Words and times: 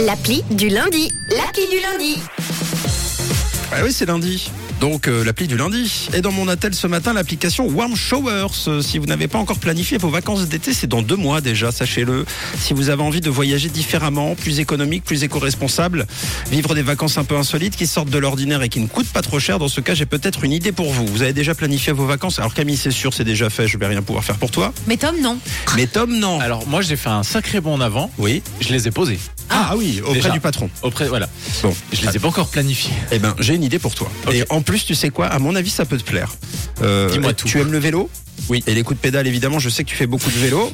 L'appli 0.00 0.44
du 0.50 0.68
lundi. 0.68 1.12
L'appli 1.28 1.62
du 1.68 1.80
lundi. 1.80 2.18
Ah 3.72 3.80
oui, 3.84 3.92
c'est 3.92 4.06
lundi. 4.06 4.50
Donc 4.80 5.06
euh, 5.06 5.24
l'appli 5.24 5.46
du 5.46 5.56
lundi. 5.56 6.08
Et 6.12 6.20
dans 6.20 6.32
mon 6.32 6.48
attel 6.48 6.74
ce 6.74 6.86
matin, 6.88 7.12
l'application 7.12 7.68
Warm 7.68 7.94
Showers. 7.94 8.46
Euh, 8.66 8.82
si 8.82 8.98
vous 8.98 9.06
n'avez 9.06 9.28
pas 9.28 9.38
encore 9.38 9.58
planifié 9.58 9.96
vos 9.98 10.08
vacances 10.08 10.46
d'été, 10.48 10.74
c'est 10.74 10.88
dans 10.88 11.02
deux 11.02 11.16
mois 11.16 11.40
déjà, 11.40 11.70
sachez-le. 11.70 12.24
Si 12.58 12.74
vous 12.74 12.90
avez 12.90 13.02
envie 13.02 13.20
de 13.20 13.30
voyager 13.30 13.68
différemment, 13.68 14.34
plus 14.34 14.58
économique, 14.58 15.04
plus 15.04 15.22
éco-responsable, 15.22 16.06
vivre 16.50 16.74
des 16.74 16.82
vacances 16.82 17.16
un 17.16 17.24
peu 17.24 17.36
insolites 17.36 17.76
qui 17.76 17.86
sortent 17.86 18.10
de 18.10 18.18
l'ordinaire 18.18 18.62
et 18.62 18.68
qui 18.68 18.80
ne 18.80 18.88
coûtent 18.88 19.12
pas 19.12 19.22
trop 19.22 19.38
cher, 19.38 19.60
dans 19.60 19.68
ce 19.68 19.80
cas, 19.80 19.94
j'ai 19.94 20.06
peut-être 20.06 20.42
une 20.42 20.52
idée 20.52 20.72
pour 20.72 20.92
vous. 20.92 21.06
Vous 21.06 21.22
avez 21.22 21.32
déjà 21.32 21.54
planifié 21.54 21.92
vos 21.92 22.06
vacances? 22.06 22.40
Alors 22.40 22.54
Camille, 22.54 22.76
c'est 22.76 22.90
sûr, 22.90 23.14
c'est 23.14 23.24
déjà 23.24 23.50
fait, 23.50 23.68
je 23.68 23.78
vais 23.78 23.86
rien 23.86 24.02
pouvoir 24.02 24.24
faire 24.24 24.36
pour 24.36 24.50
toi. 24.50 24.72
Mais 24.88 24.96
Tom, 24.96 25.14
non. 25.20 25.38
Mais 25.76 25.86
Tom, 25.86 26.18
non. 26.18 26.40
Alors 26.40 26.66
moi 26.66 26.82
j'ai 26.82 26.96
fait 26.96 27.08
un 27.08 27.22
sacré 27.22 27.60
bond 27.60 27.74
en 27.74 27.80
avant. 27.80 28.10
Oui. 28.18 28.42
Je 28.60 28.72
les 28.72 28.88
ai 28.88 28.90
posés. 28.90 29.18
Ah, 29.54 29.74
oui, 29.76 30.00
auprès 30.02 30.14
Déjà. 30.14 30.30
du 30.30 30.40
patron. 30.40 30.70
Auprès, 30.82 31.08
voilà. 31.08 31.28
Bon. 31.62 31.74
Je 31.92 32.06
les 32.06 32.16
ai 32.16 32.18
pas 32.18 32.28
encore 32.28 32.48
planifiés. 32.48 32.92
Eh 33.10 33.18
ben, 33.18 33.34
j'ai 33.38 33.54
une 33.54 33.62
idée 33.62 33.78
pour 33.78 33.94
toi. 33.94 34.10
Et 34.32 34.44
en 34.48 34.62
plus, 34.62 34.84
tu 34.86 34.94
sais 34.94 35.10
quoi 35.10 35.26
À 35.26 35.38
mon 35.38 35.54
avis, 35.54 35.70
ça 35.70 35.84
peut 35.84 35.98
te 35.98 36.04
plaire. 36.04 36.32
Euh, 36.80 37.10
Dis-moi 37.10 37.34
tout. 37.34 37.46
Tu 37.46 37.60
aimes 37.60 37.72
le 37.72 37.78
vélo? 37.78 38.08
Oui. 38.48 38.64
Et 38.66 38.74
les 38.74 38.82
coups 38.82 38.98
de 38.98 39.02
pédale, 39.02 39.26
évidemment, 39.26 39.58
je 39.58 39.68
sais 39.68 39.84
que 39.84 39.88
tu 39.90 39.96
fais 39.96 40.06
beaucoup 40.06 40.30
de 40.30 40.38
vélo. 40.38 40.72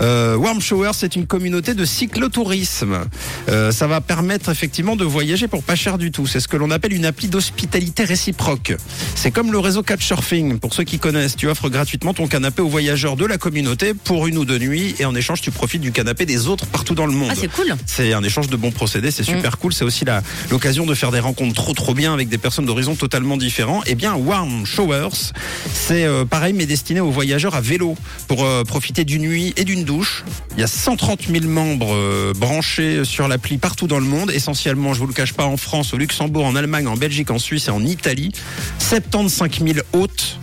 Euh, 0.00 0.36
Warm 0.36 0.60
Shower, 0.60 0.90
c'est 0.94 1.16
une 1.16 1.26
communauté 1.26 1.74
de 1.74 1.84
cyclotourisme. 1.84 3.00
Euh, 3.48 3.70
ça 3.70 3.86
va 3.86 4.00
permettre 4.00 4.50
effectivement 4.50 4.96
de 4.96 5.04
voyager 5.04 5.48
pour 5.48 5.62
pas 5.62 5.76
cher 5.76 5.98
du 5.98 6.10
tout. 6.10 6.26
C'est 6.26 6.40
ce 6.40 6.48
que 6.48 6.56
l'on 6.56 6.70
appelle 6.70 6.92
une 6.92 7.04
appli 7.06 7.28
d'hospitalité 7.28 8.04
réciproque. 8.04 8.76
C'est 9.14 9.30
comme 9.30 9.52
le 9.52 9.58
réseau 9.58 9.82
Couchsurfing. 9.82 10.58
Pour 10.58 10.74
ceux 10.74 10.84
qui 10.84 10.98
connaissent, 10.98 11.36
tu 11.36 11.48
offres 11.48 11.68
gratuitement 11.68 12.14
ton 12.14 12.26
canapé 12.26 12.62
aux 12.62 12.68
voyageurs 12.68 13.16
de 13.16 13.24
la 13.24 13.38
communauté 13.38 13.94
pour 13.94 14.26
une 14.26 14.38
ou 14.38 14.44
deux 14.44 14.58
nuits 14.58 14.94
et 14.98 15.04
en 15.04 15.14
échange, 15.14 15.40
tu 15.40 15.50
profites 15.50 15.82
du 15.82 15.92
canapé 15.92 16.26
des 16.26 16.46
autres 16.48 16.66
partout 16.66 16.94
dans 16.94 17.06
le 17.06 17.12
monde. 17.12 17.28
Ah, 17.30 17.36
c'est 17.38 17.50
cool. 17.50 17.74
C'est 17.86 18.12
un 18.12 18.22
échange 18.22 18.48
de 18.48 18.56
bons 18.56 18.70
procédés, 18.70 19.10
c'est 19.10 19.22
super 19.22 19.58
cool. 19.58 19.72
C'est 19.72 19.84
aussi 19.84 20.04
l'occasion 20.50 20.86
de 20.86 20.94
faire 20.94 21.12
des 21.12 21.20
rencontres 21.20 21.54
trop 21.54 21.72
trop 21.72 21.94
bien 21.94 22.12
avec 22.12 22.28
des 22.28 22.38
personnes 22.38 22.66
d'horizons 22.66 22.94
totalement 22.94 23.36
différents. 23.36 23.82
Eh 23.86 23.94
bien, 23.94 24.14
Warm 24.14 24.66
Showers, 24.66 25.32
c'est 25.72 26.04
euh, 26.04 26.24
pareil 26.24 26.52
mais 26.52 26.66
destiné 26.66 27.00
aux 27.00 27.10
voyageurs 27.10 27.54
à 27.54 27.60
vélo 27.60 27.96
pour 28.28 28.44
euh, 28.44 28.64
profiter 28.64 29.04
d'une 29.04 29.22
nuit 29.22 29.52
et 29.56 29.64
d'une 29.64 29.75
douche. 29.84 30.24
Il 30.56 30.60
y 30.60 30.64
a 30.64 30.66
130 30.66 31.28
000 31.28 31.44
membres 31.46 31.94
euh, 31.94 32.32
branchés 32.36 33.04
sur 33.04 33.28
l'appli 33.28 33.58
partout 33.58 33.86
dans 33.86 33.98
le 33.98 34.04
monde, 34.04 34.30
essentiellement, 34.30 34.94
je 34.94 35.00
vous 35.00 35.06
le 35.06 35.12
cache 35.12 35.32
pas, 35.32 35.44
en 35.44 35.56
France, 35.56 35.92
au 35.92 35.96
Luxembourg, 35.96 36.44
en 36.44 36.56
Allemagne, 36.56 36.86
en 36.86 36.96
Belgique, 36.96 37.30
en 37.30 37.38
Suisse 37.38 37.68
et 37.68 37.70
en 37.70 37.84
Italie. 37.84 38.32
75 38.78 39.64
000 39.64 39.78
hôtes. 39.92 40.38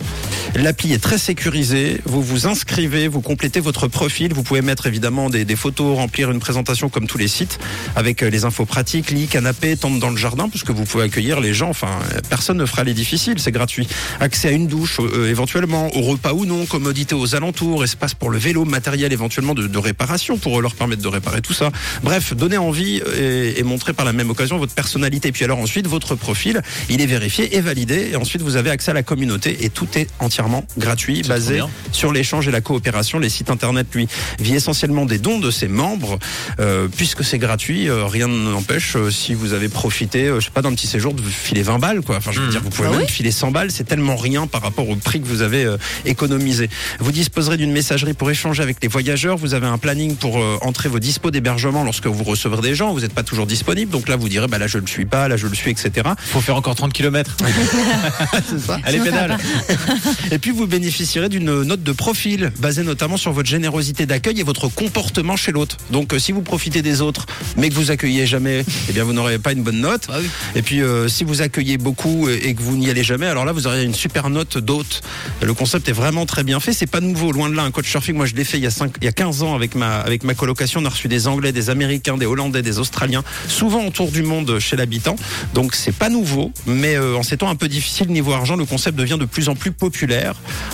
L'appli 0.56 0.92
est 0.92 1.02
très 1.02 1.18
sécurisée. 1.18 2.00
Vous 2.04 2.22
vous 2.22 2.46
inscrivez, 2.46 3.08
vous 3.08 3.20
complétez 3.20 3.58
votre 3.58 3.88
profil. 3.88 4.32
Vous 4.32 4.44
pouvez 4.44 4.62
mettre 4.62 4.86
évidemment 4.86 5.28
des, 5.28 5.56
photos, 5.56 5.96
remplir 5.96 6.30
une 6.30 6.38
présentation 6.38 6.88
comme 6.88 7.08
tous 7.08 7.18
les 7.18 7.26
sites, 7.26 7.58
avec 7.96 8.22
euh, 8.22 8.30
les 8.30 8.44
infos 8.44 8.64
pratiques, 8.64 9.10
lit, 9.10 9.26
canapé, 9.26 9.76
tente 9.76 9.98
dans 9.98 10.10
le 10.10 10.16
jardin, 10.16 10.48
puisque 10.48 10.70
vous 10.70 10.84
pouvez 10.84 11.04
accueillir 11.04 11.40
les 11.40 11.54
gens. 11.54 11.70
Enfin, 11.70 11.88
euh, 12.12 12.20
personne 12.30 12.56
ne 12.56 12.66
fera 12.66 12.84
les 12.84 12.94
difficiles, 12.94 13.40
c'est 13.40 13.50
gratuit. 13.50 13.88
Accès 14.20 14.48
à 14.48 14.50
une 14.52 14.68
douche, 14.68 15.00
euh, 15.00 15.28
éventuellement, 15.28 15.94
au 15.96 16.02
repas 16.02 16.32
ou 16.32 16.46
non, 16.46 16.66
commodité 16.66 17.16
aux 17.16 17.34
alentours, 17.34 17.82
espace 17.82 18.14
pour 18.14 18.30
le 18.30 18.38
vélo, 18.38 18.64
matériel 18.64 19.12
éventuellement 19.12 19.54
de, 19.54 19.78
réparation 19.78 20.38
pour 20.38 20.62
leur 20.62 20.76
permettre 20.76 21.02
de 21.02 21.08
réparer 21.08 21.40
tout 21.40 21.52
ça. 21.52 21.72
Bref, 22.04 22.32
donner 22.32 22.58
envie 22.58 23.02
et, 23.18 23.58
et 23.58 23.62
montrer 23.64 23.92
par 23.92 24.06
la 24.06 24.12
même 24.12 24.30
occasion 24.30 24.56
votre 24.56 24.74
personnalité. 24.74 25.32
Puis 25.32 25.44
alors 25.44 25.58
ensuite, 25.58 25.88
votre 25.88 26.14
profil, 26.14 26.62
il 26.88 27.00
est 27.00 27.06
vérifié 27.06 27.56
et 27.56 27.60
validé. 27.60 28.10
Et 28.12 28.16
ensuite, 28.16 28.40
vous 28.40 28.54
avez 28.54 28.70
accès 28.70 28.92
à 28.92 28.94
la 28.94 29.02
communauté 29.02 29.64
et 29.64 29.68
tout 29.68 29.88
est 29.96 30.08
entièrement 30.20 30.43
gratuit, 30.78 31.20
trop 31.22 31.28
basé 31.28 31.60
sur 31.92 32.12
l'échange 32.12 32.48
et 32.48 32.50
la 32.50 32.60
coopération. 32.60 33.18
Les 33.18 33.28
sites 33.28 33.50
internet, 33.50 33.86
lui, 33.94 34.08
vit 34.40 34.54
essentiellement 34.54 35.06
des 35.06 35.18
dons 35.18 35.38
de 35.38 35.50
ses 35.50 35.68
membres. 35.68 36.18
Euh, 36.60 36.88
puisque 36.94 37.24
c'est 37.24 37.38
gratuit, 37.38 37.88
euh, 37.88 38.06
rien 38.06 38.28
ne 38.28 38.52
n'empêche, 38.52 38.96
euh, 38.96 39.10
si 39.10 39.34
vous 39.34 39.52
avez 39.52 39.68
profité, 39.68 40.26
euh, 40.26 40.40
je 40.40 40.46
sais 40.46 40.50
pas, 40.50 40.62
d'un 40.62 40.72
petit 40.74 40.86
séjour, 40.86 41.14
de 41.14 41.22
filer 41.22 41.62
20 41.62 41.78
balles, 41.78 42.00
quoi. 42.02 42.16
Enfin, 42.16 42.32
je 42.32 42.40
veux 42.40 42.46
Mhm. 42.46 42.50
dire, 42.52 42.62
vous 42.62 42.70
pouvez 42.70 42.88
Ah 42.88 42.92
même 42.92 43.00
oui 43.02 43.08
filer 43.08 43.30
100 43.30 43.50
balles, 43.50 43.70
c'est 43.70 43.84
tellement 43.84 44.16
rien 44.16 44.46
par 44.46 44.62
rapport 44.62 44.88
au 44.88 44.96
prix 44.96 45.20
que 45.20 45.26
vous 45.26 45.42
avez 45.42 45.64
euh, 45.64 45.76
économisé. 46.04 46.68
Vous 47.00 47.12
disposerez 47.12 47.56
d'une 47.56 47.72
messagerie 47.72 48.14
pour 48.14 48.30
échanger 48.30 48.62
avec 48.62 48.78
les 48.82 48.88
voyageurs. 48.88 49.36
Vous 49.36 49.54
avez 49.54 49.66
un 49.66 49.78
planning 49.78 50.16
pour 50.16 50.38
euh, 50.38 50.58
entrer 50.62 50.88
vos 50.88 50.98
dispos 50.98 51.30
d'hébergement 51.30 51.84
lorsque 51.84 52.06
vous 52.06 52.24
recevrez 52.24 52.62
des 52.62 52.74
gens. 52.74 52.92
Vous 52.92 53.00
n'êtes 53.00 53.14
pas 53.14 53.22
toujours 53.22 53.46
disponible. 53.46 53.90
Donc 53.90 54.08
là, 54.08 54.16
vous 54.16 54.28
direz, 54.28 54.46
bah 54.48 54.58
là, 54.58 54.66
je 54.66 54.78
ne 54.78 54.82
le 54.82 54.88
suis 54.88 55.06
pas, 55.06 55.28
là, 55.28 55.36
je 55.36 55.46
le 55.46 55.54
suis, 55.54 55.70
etc. 55.70 55.90
Faut 56.32 56.40
faire 56.40 56.56
encore 56.56 56.74
30 56.74 56.92
km. 56.92 57.36
c'est 58.48 58.60
ça. 58.60 58.78
Allez 58.84 59.00
pédale. 59.00 59.36
Et 60.34 60.38
puis 60.40 60.50
vous 60.50 60.66
bénéficierez 60.66 61.28
d'une 61.28 61.62
note 61.62 61.84
de 61.84 61.92
profil 61.92 62.50
basée 62.58 62.82
notamment 62.82 63.16
sur 63.16 63.30
votre 63.30 63.48
générosité 63.48 64.04
d'accueil 64.04 64.40
et 64.40 64.42
votre 64.42 64.66
comportement 64.66 65.36
chez 65.36 65.52
l'autre. 65.52 65.76
Donc 65.92 66.12
euh, 66.12 66.18
si 66.18 66.32
vous 66.32 66.42
profitez 66.42 66.82
des 66.82 67.02
autres 67.02 67.26
mais 67.56 67.68
que 67.68 67.74
vous 67.74 67.92
accueillez 67.92 68.26
jamais, 68.26 68.64
eh 68.88 68.92
bien 68.92 69.04
vous 69.04 69.12
n'aurez 69.12 69.38
pas 69.38 69.52
une 69.52 69.62
bonne 69.62 69.78
note. 69.80 70.08
Ah 70.08 70.16
oui. 70.20 70.26
Et 70.56 70.62
puis 70.62 70.82
euh, 70.82 71.06
si 71.06 71.22
vous 71.22 71.40
accueillez 71.40 71.78
beaucoup 71.78 72.28
et 72.28 72.48
et 72.48 72.54
que 72.54 72.62
vous 72.62 72.76
n'y 72.76 72.90
allez 72.90 73.04
jamais, 73.04 73.26
alors 73.26 73.44
là 73.44 73.52
vous 73.52 73.68
aurez 73.68 73.84
une 73.84 73.94
super 73.94 74.28
note 74.28 74.58
d'hôte. 74.58 75.02
Le 75.40 75.54
concept 75.54 75.88
est 75.88 75.92
vraiment 75.92 76.26
très 76.26 76.42
bien 76.42 76.58
fait, 76.58 76.72
c'est 76.72 76.90
pas 76.90 77.00
nouveau, 77.00 77.30
loin 77.30 77.48
de 77.48 77.54
là 77.54 77.62
un 77.62 77.70
coach 77.70 77.88
surfing, 77.88 78.16
moi 78.16 78.26
je 78.26 78.34
l'ai 78.34 78.42
fait 78.42 78.58
il 78.58 78.64
y 78.64 78.66
a 78.66 78.72
5 78.72 78.94
il 79.00 79.04
y 79.04 79.08
a 79.08 79.12
15 79.12 79.44
ans 79.44 79.54
avec 79.54 79.76
ma 79.76 80.00
avec 80.00 80.24
ma 80.24 80.34
colocation, 80.34 80.80
on 80.80 80.84
a 80.84 80.88
reçu 80.88 81.06
des 81.06 81.28
anglais, 81.28 81.52
des 81.52 81.70
américains, 81.70 82.16
des 82.16 82.26
hollandais, 82.26 82.62
des 82.62 82.80
australiens, 82.80 83.22
souvent 83.46 83.86
autour 83.86 84.10
du 84.10 84.24
monde 84.24 84.58
chez 84.58 84.74
l'habitant. 84.74 85.14
Donc 85.54 85.76
c'est 85.76 85.94
pas 85.94 86.08
nouveau, 86.08 86.50
mais 86.66 86.96
euh, 86.96 87.16
en 87.16 87.22
ces 87.22 87.36
temps 87.36 87.48
un 87.48 87.54
peu 87.54 87.68
difficiles 87.68 88.08
niveau 88.08 88.32
argent, 88.32 88.56
le 88.56 88.64
concept 88.64 88.98
devient 88.98 89.18
de 89.20 89.26
plus 89.26 89.48
en 89.48 89.54
plus 89.54 89.70
populaire. 89.70 90.23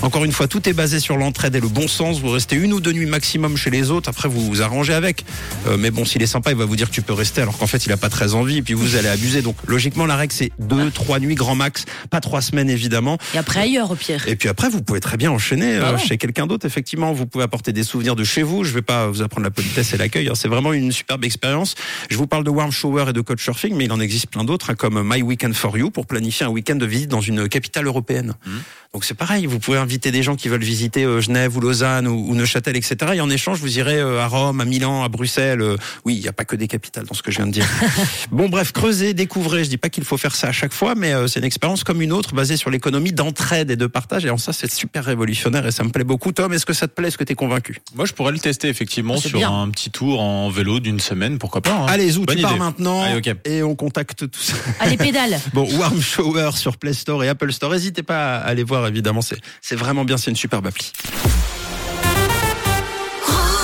Encore 0.02 0.24
une 0.24 0.32
fois, 0.32 0.46
tout 0.48 0.68
est 0.68 0.72
basé 0.72 1.00
sur 1.00 1.16
l'entraide 1.16 1.54
et 1.56 1.60
le 1.60 1.68
bon 1.68 1.88
sens. 1.88 2.20
Vous 2.20 2.30
restez 2.30 2.56
une 2.56 2.72
ou 2.72 2.80
deux 2.80 2.92
nuits 2.92 3.06
maximum 3.06 3.56
chez 3.56 3.70
les 3.70 3.90
autres. 3.90 4.08
Après, 4.08 4.28
vous 4.28 4.40
vous 4.44 4.62
arrangez 4.62 4.94
avec. 4.94 5.24
Euh, 5.66 5.76
mais 5.78 5.90
bon, 5.90 6.04
s'il 6.04 6.22
est 6.22 6.26
sympa, 6.26 6.50
il 6.50 6.56
va 6.56 6.64
vous 6.64 6.76
dire 6.76 6.88
que 6.88 6.94
tu 6.94 7.02
peux 7.02 7.12
rester, 7.12 7.40
alors 7.42 7.56
qu'en 7.58 7.66
fait, 7.66 7.84
il 7.86 7.92
a 7.92 7.96
pas 7.96 8.08
très 8.08 8.34
envie. 8.34 8.58
Et 8.58 8.62
puis 8.62 8.74
vous 8.74 8.96
allez 8.96 9.08
abuser. 9.08 9.42
Donc, 9.42 9.56
logiquement, 9.66 10.06
la 10.06 10.16
règle 10.16 10.32
c'est 10.32 10.52
deux, 10.58 10.90
trois 10.90 11.18
nuits 11.18 11.34
grand 11.34 11.54
max, 11.54 11.84
pas 12.10 12.20
trois 12.20 12.40
semaines 12.42 12.70
évidemment. 12.70 13.18
Et 13.34 13.38
après 13.38 13.60
ailleurs, 13.60 13.90
au 13.90 13.96
pire. 13.96 14.26
Et 14.28 14.36
puis 14.36 14.48
après, 14.48 14.68
vous 14.68 14.82
pouvez 14.82 15.00
très 15.00 15.16
bien 15.16 15.30
enchaîner 15.30 15.76
euh, 15.76 15.82
Ah 15.84 15.92
ouais. 15.94 15.98
chez 15.98 16.18
quelqu'un 16.18 16.46
d'autre. 16.46 16.66
Effectivement, 16.66 17.12
vous 17.12 17.26
pouvez 17.26 17.44
apporter 17.44 17.72
des 17.72 17.82
souvenirs 17.84 18.16
de 18.16 18.24
chez 18.24 18.42
vous. 18.42 18.64
Je 18.64 18.72
vais 18.72 18.82
pas 18.82 19.06
vous 19.08 19.22
apprendre 19.22 19.44
la 19.44 19.50
politesse 19.50 19.92
et 19.92 19.96
l'accueil. 19.96 20.28
hein. 20.28 20.34
C'est 20.34 20.48
vraiment 20.48 20.72
une 20.72 20.92
superbe 20.92 21.24
expérience. 21.24 21.74
Je 22.10 22.16
vous 22.16 22.26
parle 22.26 22.44
de 22.44 22.50
Warm 22.50 22.70
Shower 22.72 23.06
et 23.08 23.12
de 23.12 23.20
Couchsurfing, 23.20 23.74
mais 23.76 23.84
il 23.86 23.92
en 23.92 24.00
existe 24.00 24.28
plein 24.28 24.44
d'autres, 24.44 24.70
hein, 24.70 24.74
comme 24.74 25.00
My 25.04 25.22
Weekend 25.22 25.54
for 25.54 25.76
You 25.78 25.90
pour 25.90 26.06
planifier 26.06 26.46
un 26.46 26.50
week-end 26.50 26.76
de 26.76 26.86
visite 26.86 27.08
dans 27.08 27.20
une 27.20 27.48
capitale 27.48 27.86
européenne. 27.86 28.34
Donc 28.92 29.04
c'est 29.04 29.14
pareil. 29.14 29.29
Vous 29.46 29.58
pouvez 29.58 29.78
inviter 29.78 30.10
des 30.10 30.22
gens 30.22 30.36
qui 30.36 30.48
veulent 30.48 30.62
visiter 30.64 31.04
euh, 31.04 31.20
Genève 31.20 31.56
ou 31.56 31.60
Lausanne 31.60 32.06
ou, 32.08 32.30
ou 32.30 32.34
Neuchâtel, 32.34 32.76
etc. 32.76 32.96
Et 33.14 33.20
en 33.20 33.30
échange, 33.30 33.58
vous 33.60 33.78
irez 33.78 33.98
euh, 33.98 34.20
à 34.20 34.26
Rome, 34.26 34.60
à 34.60 34.64
Milan, 34.64 35.02
à 35.04 35.08
Bruxelles. 35.08 35.60
euh, 35.62 35.76
oui, 36.04 36.16
il 36.16 36.20
n'y 36.22 36.28
a 36.28 36.32
pas 36.32 36.44
que 36.44 36.56
des 36.56 36.68
capitales 36.68 37.04
dans 37.04 37.14
ce 37.14 37.22
que 37.22 37.30
je 37.30 37.36
viens 37.38 37.46
de 37.46 37.52
dire. 37.52 37.66
bon, 38.30 38.48
bref, 38.48 38.72
creusez, 38.72 39.14
découvrez. 39.14 39.64
Je 39.64 39.70
dis 39.70 39.76
pas 39.78 39.88
qu'il 39.88 40.04
faut 40.04 40.16
faire 40.16 40.34
ça 40.34 40.48
à 40.48 40.52
chaque 40.52 40.72
fois, 40.72 40.94
mais 40.94 41.12
euh, 41.12 41.26
c'est 41.26 41.38
une 41.40 41.44
expérience 41.46 41.84
comme 41.84 42.02
une 42.02 42.12
autre 42.12 42.34
basée 42.34 42.56
sur 42.56 42.70
l'économie 42.70 43.12
d'entraide 43.12 43.70
et 43.70 43.76
de 43.76 43.86
partage. 43.86 44.24
Et 44.24 44.30
en 44.30 44.38
ça, 44.38 44.52
c'est 44.52 44.70
super 44.72 45.04
révolutionnaire 45.04 45.66
et 45.66 45.70
ça 45.72 45.84
me 45.84 45.90
plaît 45.90 46.04
beaucoup. 46.04 46.32
Tom, 46.32 46.52
est-ce 46.52 46.66
que 46.66 46.72
ça 46.72 46.88
te 46.88 46.94
plaît 46.94 47.08
Est-ce 47.08 47.18
que 47.18 47.24
tu 47.24 47.32
es 47.32 47.36
convaincu? 47.36 47.78
Moi 47.94 48.04
je 48.06 48.12
pourrais 48.12 48.32
le 48.32 48.38
tester 48.38 48.68
effectivement 48.68 49.14
Ah, 49.16 49.20
sur 49.28 49.38
bien. 49.38 49.50
un 49.52 49.68
petit 49.70 49.90
tour 49.90 50.20
en 50.20 50.50
vélo 50.50 50.80
d'une 50.80 51.00
semaine, 51.00 51.38
pourquoi 51.38 51.60
pas. 51.60 51.72
hein. 51.72 51.86
Allez, 51.88 52.10
Bonne 52.12 52.36
tu 52.36 52.42
pars 52.42 52.56
maintenant 52.56 53.02
Allez, 53.02 53.20
et 53.44 53.62
on 53.62 53.74
contacte 53.74 54.28
tout 54.30 54.40
ça. 54.40 54.54
Allez, 54.80 54.96
pédale. 54.96 55.38
Bon, 55.54 55.68
Warm 55.78 56.00
Shower 56.00 56.50
sur 56.54 56.76
Play 56.76 56.92
Store 56.92 57.22
et 57.24 57.28
Apple 57.28 57.52
Store. 57.52 57.72
N'hésitez 57.72 58.02
pas 58.02 58.36
à 58.36 58.40
aller 58.40 58.62
voir, 58.62 58.86
évidemment. 58.86 59.19
C'est, 59.22 59.76
vraiment 59.76 60.04
bien. 60.04 60.16
C'est 60.16 60.30
une 60.30 60.36
superbe 60.36 60.66
appli. 60.66 60.92